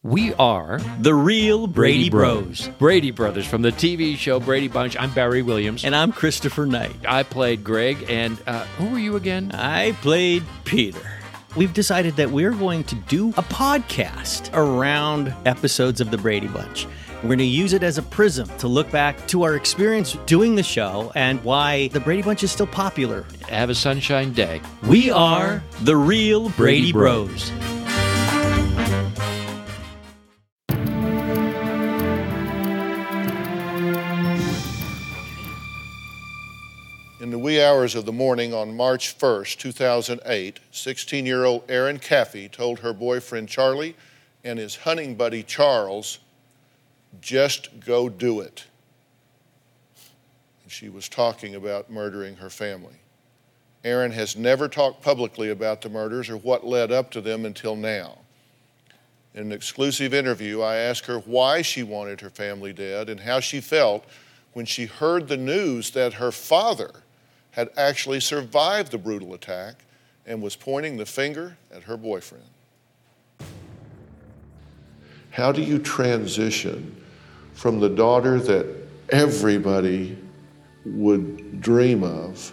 [0.05, 2.69] We are the real Brady, Brady Bros.
[2.79, 4.97] Brady Brothers from the TV show Brady Bunch.
[4.97, 5.85] I'm Barry Williams.
[5.85, 6.97] And I'm Christopher Knight.
[7.07, 9.51] I played Greg, and uh, who were you again?
[9.53, 11.22] I played Peter.
[11.55, 16.87] We've decided that we're going to do a podcast around episodes of the Brady Bunch.
[17.17, 20.55] We're going to use it as a prism to look back to our experience doing
[20.55, 23.27] the show and why the Brady Bunch is still popular.
[23.49, 24.63] Have a sunshine day.
[24.89, 27.51] We are the real Brady, Brady Bros.
[27.51, 27.82] Bros.
[37.53, 42.79] Wee hours of the morning on March 1st, 2008, 16 year old Erin Caffey told
[42.79, 43.95] her boyfriend Charlie
[44.43, 46.21] and his hunting buddy Charles,
[47.21, 48.65] just go do it.
[50.63, 52.97] And she was talking about murdering her family.
[53.85, 57.77] Erin has never talked publicly about the murders or what led up to them until
[57.77, 58.17] now.
[59.35, 63.41] In an exclusive interview, I asked her why she wanted her family dead and how
[63.41, 64.07] she felt
[64.55, 66.93] when she heard the news that her father
[67.53, 69.85] had actually survived the brutal attack
[70.27, 72.45] and was pointing the finger at her boyfriend.
[75.31, 76.95] How do you transition
[77.55, 78.67] from the daughter that
[79.11, 80.19] everybody
[80.85, 82.53] would dream of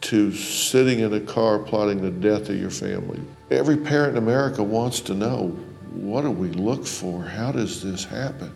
[0.00, 3.20] to sitting in a car plotting the death of your family?
[3.50, 5.48] Every parent in America wants to know
[5.92, 7.22] what do we look for?
[7.22, 8.52] How does this happen?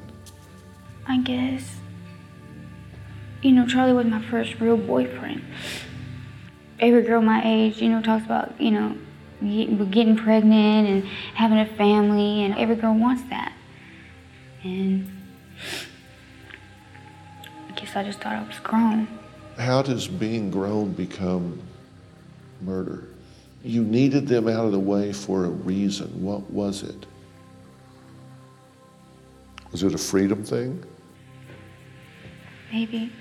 [1.07, 1.69] I guess
[3.45, 5.45] you know, Charlie was my first real boyfriend.
[6.81, 8.97] Every girl my age, you know, talks about, you know,
[9.41, 11.05] getting pregnant and
[11.35, 13.53] having a family, and every girl wants that.
[14.63, 15.07] And
[17.69, 19.07] I guess I just thought I was grown.
[19.59, 21.61] How does being grown become
[22.63, 23.05] murder?
[23.63, 26.23] You needed them out of the way for a reason.
[26.23, 27.07] What was it?
[29.71, 30.83] Was it a freedom thing?
[32.73, 33.13] Maybe.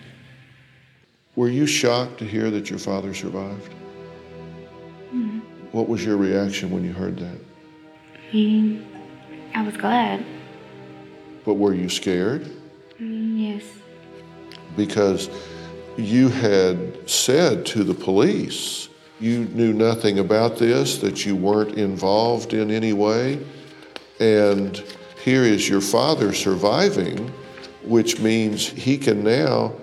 [1.36, 3.74] Were you shocked to hear that your father survived?
[5.14, 5.42] Mm.
[5.72, 7.38] What was your reaction when you heard that?
[8.16, 8.88] I mean,
[9.56, 10.24] I was glad.
[11.44, 12.44] But were you scared?
[13.00, 13.64] Mm, yes.
[14.78, 15.30] Because
[15.98, 22.54] you had said to the police you knew nothing about this, that you weren't involved
[22.54, 23.40] in any way.
[24.20, 24.84] And
[25.24, 27.30] here is your father surviving,
[27.84, 29.74] which means he can now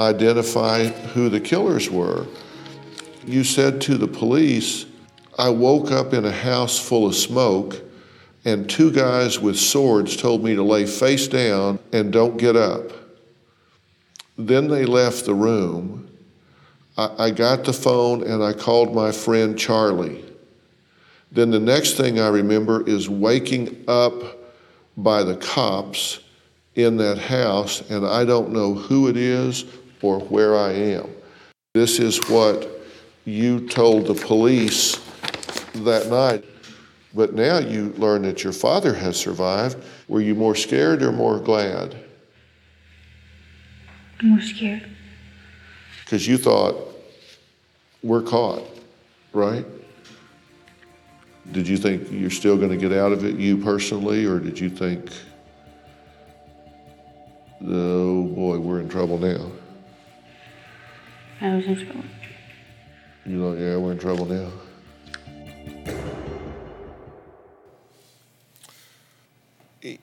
[0.00, 2.26] identify who the killers were.
[3.26, 4.86] You said to the police,
[5.38, 7.80] I woke up in a house full of smoke,
[8.44, 12.92] and two guys with swords told me to lay face down and don't get up.
[14.36, 16.08] Then they left the room.
[16.96, 20.24] I, I got the phone and I called my friend Charlie.
[21.30, 24.14] Then the next thing I remember is waking up
[24.96, 26.20] by the cops
[26.74, 29.64] in that house, and I don't know who it is
[30.02, 31.08] or where I am.
[31.74, 32.68] This is what
[33.24, 34.96] you told the police
[35.74, 36.44] that night.
[37.14, 39.82] But now you learn that your father has survived.
[40.08, 41.96] Were you more scared or more glad?
[44.22, 44.88] More scared.
[46.04, 46.76] Because you thought,
[48.02, 48.64] we're caught,
[49.32, 49.64] right?
[51.52, 54.58] Did you think you're still going to get out of it, you personally, or did
[54.58, 55.10] you think,
[57.62, 59.50] oh boy, we're in trouble now?
[61.40, 62.04] I was in trouble.
[63.24, 64.50] You know, yeah, we're in trouble now.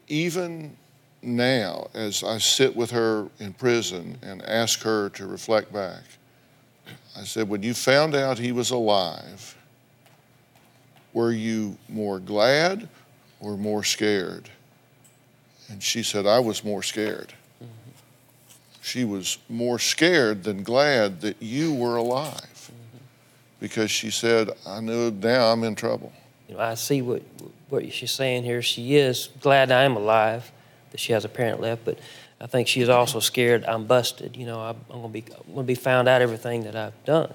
[0.07, 0.77] Even
[1.21, 6.03] now, as I sit with her in prison and ask her to reflect back,
[7.17, 9.57] I said, when you found out he was alive,
[11.13, 12.87] were you more glad
[13.39, 14.49] or more scared?
[15.69, 17.33] And she said, I was more scared.
[18.85, 22.69] She was more scared than glad that you were alive
[23.59, 26.13] because she said, I know now I'm in trouble.
[26.47, 27.23] You know, I see what
[27.69, 28.61] what she's saying here.
[28.61, 30.51] She is glad I am alive,
[30.91, 31.97] that she has a parent left, but
[32.39, 34.37] I think she's also scared I'm busted.
[34.37, 37.03] You know, I'm, I'm going to be I'm to be found out everything that I've
[37.05, 37.33] done.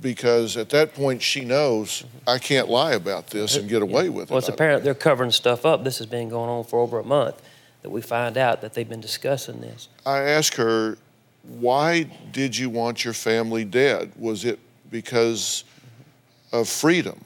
[0.00, 3.60] Because at that point, she knows I can't lie about this uh-huh.
[3.60, 4.30] and get away with Well, it.
[4.30, 5.84] Well, it's apparent they're covering stuff up.
[5.84, 7.42] This has been going on for over a month.
[7.82, 9.88] That we find out that they've been discussing this.
[10.04, 10.98] I asked her,
[11.44, 14.12] why did you want your family dead?
[14.18, 14.58] Was it
[14.90, 15.64] because
[16.52, 17.24] of freedom?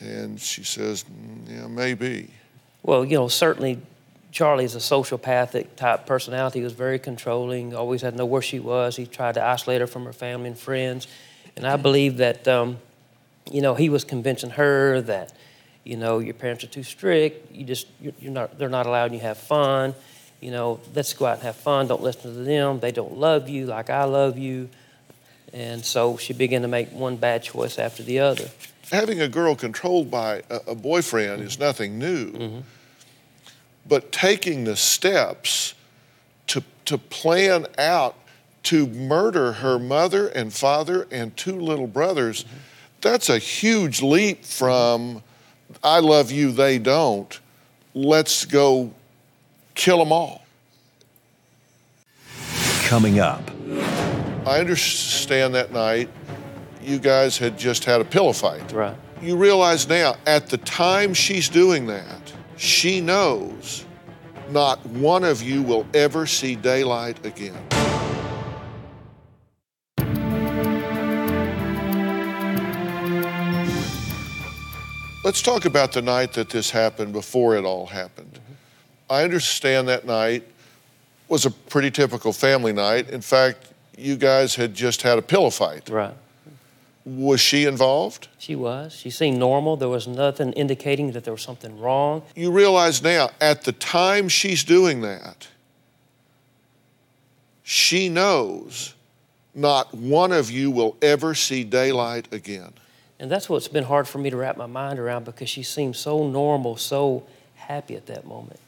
[0.00, 2.28] And she says, "Mm, yeah, maybe.
[2.82, 3.80] Well, you know, certainly
[4.30, 6.60] Charlie's a sociopathic type personality.
[6.60, 8.96] He was very controlling, always had to know where she was.
[8.96, 11.08] He tried to isolate her from her family and friends.
[11.56, 12.78] And I believe that, um,
[13.50, 15.32] you know, he was convincing her that,
[15.84, 17.54] you know, your parents are too strict.
[17.54, 19.94] You just, you're, you're not, they're not allowing you to have fun.
[20.40, 21.88] You know, let's go out and have fun.
[21.88, 22.80] Don't listen to them.
[22.80, 24.68] They don't love you like I love you.
[25.52, 28.48] And so she began to make one bad choice after the other.
[28.92, 32.32] Having a girl controlled by a, a boyfriend is nothing new.
[32.32, 32.60] Mm-hmm.
[33.86, 35.74] But taking the steps
[36.48, 38.14] to, to plan out
[38.64, 42.56] to murder her mother and father and two little brothers, mm-hmm.
[43.00, 45.22] that's a huge leap from
[45.82, 47.38] I love you, they don't.
[47.94, 48.92] Let's go
[49.74, 50.44] kill them all.
[52.84, 53.42] Coming up,
[54.46, 56.08] I understand that night
[56.82, 58.72] you guys had just had a pillow fight.
[58.72, 58.96] Right.
[59.20, 63.84] You realize now, at the time she's doing that, she knows
[64.50, 67.56] not one of you will ever see daylight again.
[75.24, 78.34] Let's talk about the night that this happened before it all happened.
[78.34, 78.52] Mm-hmm.
[79.10, 80.44] I understand that night
[81.28, 83.10] was a pretty typical family night.
[83.10, 85.88] In fact, you guys had just had a pillow fight.
[85.88, 86.14] Right.
[87.04, 88.28] Was she involved?
[88.38, 88.94] She was.
[88.94, 89.76] She seemed normal.
[89.76, 92.22] There was nothing indicating that there was something wrong.
[92.36, 95.48] You realize now, at the time she's doing that,
[97.64, 98.94] she knows
[99.54, 102.72] not one of you will ever see daylight again.
[103.20, 105.96] And that's what's been hard for me to wrap my mind around because she seemed
[105.96, 107.24] so normal, so
[107.56, 108.60] happy at that moment.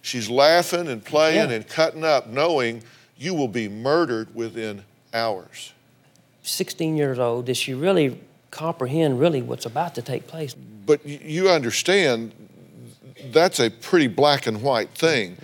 [0.00, 1.56] She's laughing and playing Yeah.
[1.56, 2.82] and cutting up, knowing
[3.16, 5.72] you will be murdered within hours.
[6.42, 8.18] 16 years old, does she really
[8.50, 10.54] comprehend really what's about to take place?
[10.54, 12.32] But you understand
[13.30, 15.36] that's a pretty black and white thing.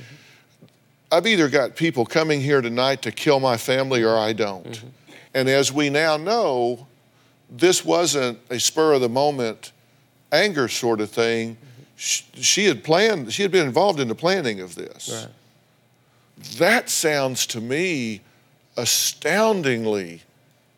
[1.12, 4.64] I've either got people coming here tonight to kill my family or I don't.
[4.72, 4.86] Mm-hmm.
[5.34, 6.86] And as we now know,
[7.50, 9.72] this wasn't a spur of the moment
[10.32, 11.54] anger sort of thing.
[11.54, 11.82] Mm-hmm.
[11.96, 15.10] Sh- She had planned, she had been involved in the planning of this.
[15.12, 16.58] Right.
[16.58, 18.20] That sounds to me
[18.76, 20.22] astoundingly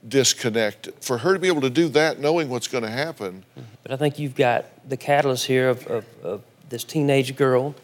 [0.06, 0.94] disconnected.
[1.00, 3.66] For her to be able to do that knowing what's going to happen, mm-hmm.
[3.82, 7.74] But I think you've got the catalyst here of, of, of this teenage girl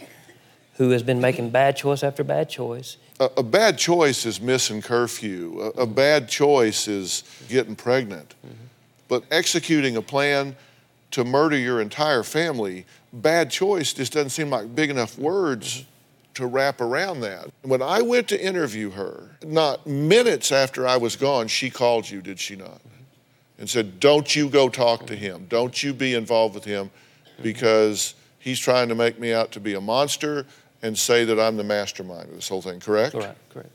[0.74, 2.96] who has been making bad choice after bad choice.
[3.20, 5.60] a, a bad choice is missing curfew.
[5.60, 5.94] A, a mm-hmm.
[5.94, 8.34] bad choice is getting pregnant.
[9.08, 10.56] But executing a plan
[11.12, 15.84] to murder your entire family, bad choice just doesn't seem like big enough words
[16.34, 17.50] to wrap around that.
[17.62, 22.22] When I went to interview her, not minutes after I was gone, she called you,
[22.22, 22.80] did she not?
[23.58, 25.46] And said, Don't you go talk to him.
[25.48, 26.90] Don't you be involved with him
[27.42, 30.46] because he's trying to make me out to be a monster
[30.82, 33.12] and say that I'm the mastermind of this whole thing, correct?
[33.12, 33.70] Correct, correct.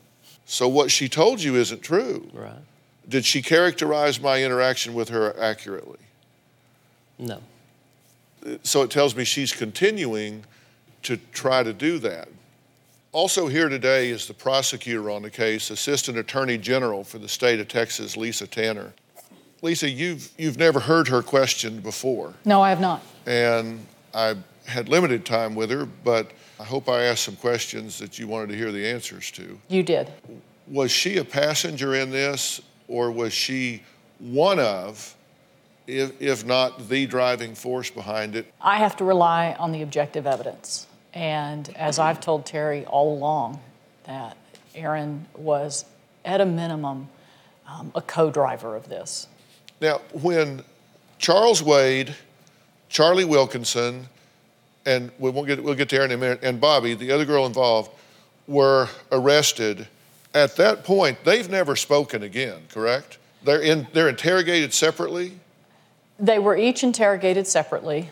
[0.45, 2.29] So what she told you isn't true.
[2.33, 2.53] Right.
[3.09, 5.99] Did she characterize my interaction with her accurately?
[7.17, 7.41] No.
[8.63, 10.43] So it tells me she's continuing
[11.03, 12.27] to try to do that.
[13.13, 17.59] Also, here today is the prosecutor on the case, Assistant Attorney General for the state
[17.59, 18.93] of Texas, Lisa Tanner.
[19.61, 23.01] Lisa, you've, you've never heard her questioned before, No, I have not.
[23.25, 23.83] and
[24.13, 24.35] I
[24.67, 28.49] had limited time with her, but I hope I asked some questions that you wanted
[28.49, 29.57] to hear the answers to.
[29.69, 30.11] You did.
[30.67, 33.83] Was she a passenger in this, or was she
[34.19, 35.15] one of,
[35.85, 38.51] if, if not the driving force behind it?
[38.61, 40.87] I have to rely on the objective evidence.
[41.13, 43.59] And as I've told Terry all along,
[44.05, 44.37] that
[44.75, 45.85] Erin was,
[46.23, 47.09] at a minimum,
[47.67, 49.27] um, a co driver of this.
[49.81, 50.63] Now, when
[51.17, 52.13] Charles Waid,
[52.89, 54.07] Charlie Wilkinson,
[54.85, 57.25] and we won't get, we'll get to Erin in a minute, and Bobbi, the other
[57.25, 57.91] girl involved,
[58.47, 59.87] were arrested,
[60.37, 63.17] at that point, they've never spoken again, correct?
[63.43, 65.39] They're, in, they're interrogated separately?
[66.19, 68.09] They were each interrogated separately,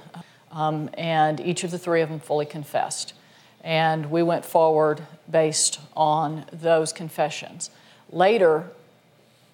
[0.51, 3.13] um, and each of the three of them fully confessed.
[3.63, 7.71] And we went forward based on those confessions.
[8.11, 8.69] Later,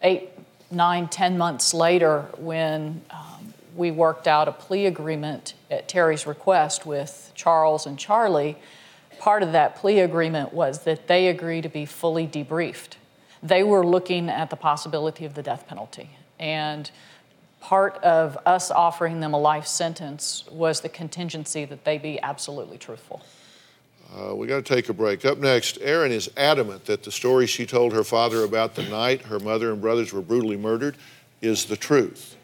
[0.02, 0.30] eight,
[0.70, 6.86] nine, ten months later, when um, we worked out a plea agreement at Terry's request
[6.86, 8.58] with Charles and Charlie,
[9.22, 12.96] part of that plea agreement was that they agreed to be fully debriefed.
[13.44, 16.10] They were looking at the possibility of the death penalty.
[16.40, 16.90] And
[17.60, 22.80] part of us offering them a life sentence was the contingency that they be absolutely
[22.80, 23.22] truthful.
[24.12, 25.24] Uh, we got to take a break.
[25.24, 29.22] Up next, Erin is adamant that the story she told her father about the night
[29.22, 30.98] her mother and brothers were brutally murdered
[31.44, 32.36] is the truth.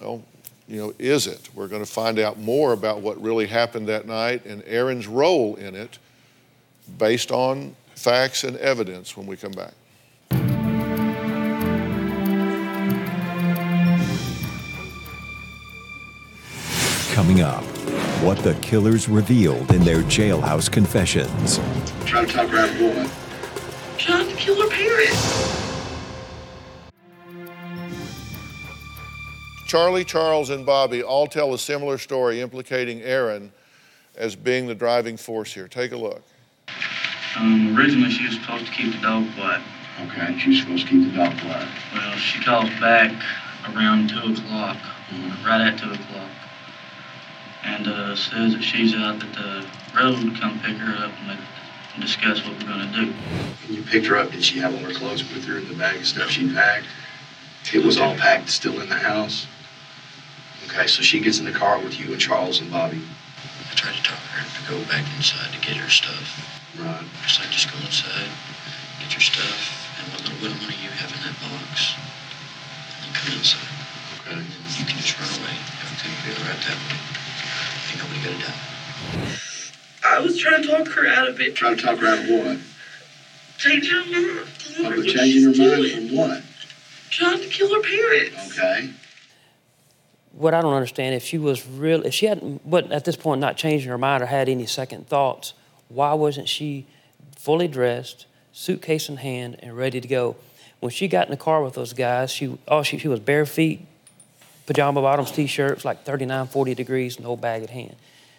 [0.00, 0.22] Well,
[0.66, 1.48] you know, is it?
[1.54, 5.56] We're going to find out more about what really happened that night and Erin's role
[5.56, 5.98] in it
[6.98, 9.74] based on facts and evidence when we come back.
[17.12, 17.62] Coming up,
[18.22, 21.60] what the killers revealed in their jailhouse confessions.
[22.04, 23.98] Trying to talk her out of what?
[23.98, 25.63] Trying to kill her parents.
[29.74, 33.50] Charlie, Charles, and Bobbi all tell a similar story implicating Erin
[34.14, 35.66] as being the driving force here.
[35.66, 36.22] Take a look.
[37.36, 39.62] Um, originally, she was supposed to keep the dog quiet.
[40.02, 41.66] Okay, she was supposed to keep the dog quiet.
[41.92, 43.20] Well, she calls back
[43.74, 44.76] around 2 o'clock,
[45.44, 46.30] right at 2 o'clock,
[47.64, 49.66] and uh, says that she's out at the
[49.98, 51.40] road to come pick her up and,
[51.94, 53.12] and discuss what we're going to do.
[53.66, 55.74] When you picked her up, did she have all her clothes with her in the
[55.74, 56.86] bag of stuff she packed?
[57.72, 59.48] It was all packed still in the house?
[60.74, 62.98] Okay, so she gets in the car with you and Charles and Bobbi.
[63.70, 66.26] I tried to talk her to go back inside to get her stuff.
[66.74, 67.06] Right.
[67.22, 68.26] Just like, just go inside,
[68.98, 69.54] get your stuff,
[70.02, 71.94] and what little bit of money you have in that box,
[72.90, 73.70] and then come inside.
[74.26, 74.34] Okay.
[74.34, 75.54] And you can just run away.
[75.78, 76.98] Everything will be all right that way.
[77.94, 78.58] Ain't nobody gonna die.
[80.02, 81.54] I was trying to talk her out of it.
[81.54, 82.58] Trying to talk her out of what?
[83.58, 84.50] Change her mind.
[84.58, 86.42] Tell her changing her mind from what?
[87.10, 88.58] Trying to kill her parents.
[88.58, 88.90] Okay.
[90.36, 93.40] What I don't understand, if she was real, if she hadn't, but at this point
[93.40, 95.54] not changing her mind or had any second thoughts,
[95.88, 96.86] why wasn't she
[97.36, 100.36] fully dressed, suitcase in hand, and ready to go?
[100.80, 103.46] When she got in the car with those guys, she, oh, she, she was bare
[103.46, 103.86] feet,
[104.66, 107.94] pajama bottoms, t-shirts, like 39, 40 degrees, no bag at hand.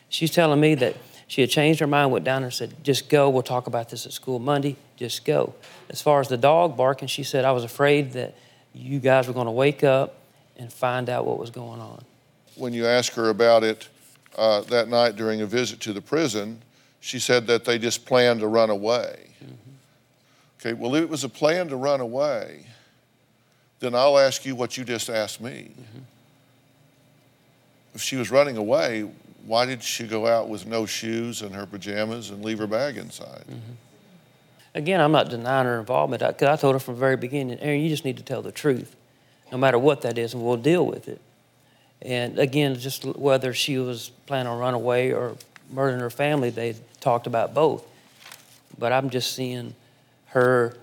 [0.09, 0.95] She's telling me that
[1.27, 4.05] she had changed her mind, went down and said, just go, we'll talk about this
[4.05, 5.55] at school Monday, just go.
[5.89, 8.35] As far as the dog barking, she said, I was afraid that
[8.73, 10.15] you guys were to wake up
[10.57, 12.03] and find out what was going on.
[12.55, 13.89] When you ask her about it,
[14.37, 16.61] uh, that night during a visit to the prison,
[16.99, 19.29] she said that they just planned to run away.
[19.43, 19.53] Mm-hmm.
[20.59, 22.65] Okay, well, if it was a plan to run away,
[23.79, 25.71] then I'll ask you what you just asked me.
[25.71, 25.99] Mm-hmm.
[27.93, 29.09] If she was running away,
[29.45, 32.97] why did she go out with no shoes and her pajamas and leave her bag
[32.97, 33.43] inside?
[33.47, 33.73] Mm-hmm.
[34.73, 37.79] Again, I'm not denying her involvement because I told her from the very beginning, Erin,
[37.79, 38.95] you just need to tell the truth,
[39.51, 41.21] no matter what that is, and we'll deal with it.
[42.01, 45.35] And again, just whether she was planning on running away or
[45.71, 47.83] murdering her family, they talked about both.
[48.77, 49.73] But I'm just seeing
[50.27, 50.75] her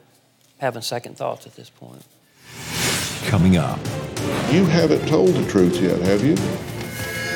[0.58, 2.04] having second thoughts at this point.
[3.28, 3.78] Coming up,
[4.50, 6.36] You haven't told the truth yet, have you?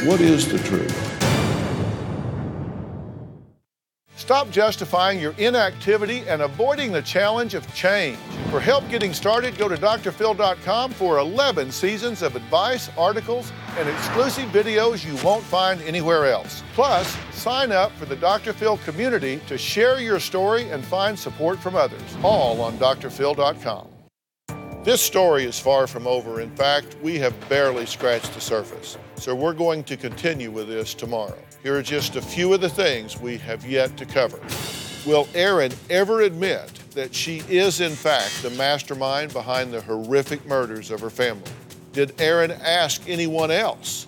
[0.08, 1.05] What is the truth?
[4.26, 8.18] Stop justifying your inactivity and avoiding the challenge of change.
[8.50, 14.48] For help getting started, go to drphil.com for 11 seasons of advice, articles, and exclusive
[14.48, 16.64] videos you won't find anywhere else.
[16.74, 18.52] Plus, sign up for the Dr.
[18.52, 23.86] Phil community to share your story and find support from others, all on drphil.com.
[24.82, 26.40] This story is far from over.
[26.40, 28.98] In fact, we have barely scratched the surface.
[29.14, 31.38] So we're going to continue with this tomorrow.
[31.66, 34.38] Here are just a few of the things we have yet to cover.
[35.04, 40.92] Will Erin ever admit that she is, in fact, the mastermind behind the horrific murders
[40.92, 41.50] of her family?
[41.92, 44.06] Did Erin ask anyone else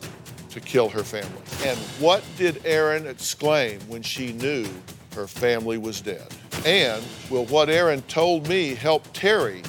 [0.51, 1.43] to kill her family?
[1.65, 4.69] And what did Erin exclaim when she knew
[5.17, 6.29] her family was dead?
[6.65, 9.63] And will what Erin told me help Terry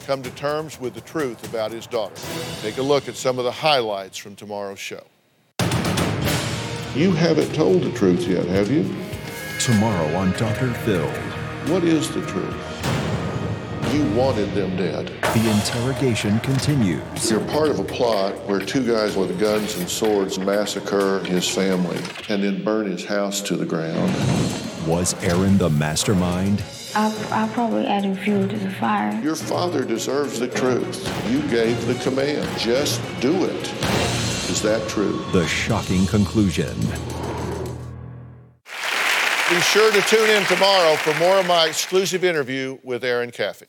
[0.00, 2.20] come to terms with the truth about his daughter?
[2.60, 5.04] Take a look at some of the highlights from tomorrow's show.
[6.96, 8.82] You haven't told the truth yet, have you?
[9.60, 10.72] tomorrow on Dr.
[10.72, 11.08] Phil.
[11.70, 12.54] What is the truth?
[13.92, 15.08] You wanted them dead.
[15.34, 17.30] The interrogation continues.
[17.30, 21.98] You're part of a plot where two guys with guns and swords massacre his family
[22.28, 24.10] and then burn his house to the ground.
[24.86, 26.62] Was Erin the mastermind?
[26.94, 29.20] I'll, I'll probably add fuel to the fire.
[29.20, 31.06] Your father deserves the truth.
[31.30, 32.48] You gave the command.
[32.58, 34.35] Just do it.
[34.56, 35.22] Is that true?
[35.32, 36.74] The shocking conclusion.
[38.64, 43.66] Be sure to tune in tomorrow for more of my exclusive interview with Erin Caffey.